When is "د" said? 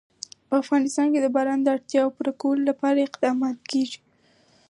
1.21-1.27, 1.61-1.67